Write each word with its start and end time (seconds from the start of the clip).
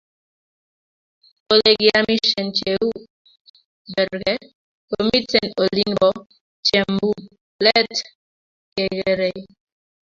olegiamishen 1.53 2.47
cheu 2.57 2.87
Berke 3.93 4.33
chemiten 4.89 5.47
olin 5.63 5.91
bo 5.99 6.09
chembulet 6.67 7.93
kegeerei 8.73 9.39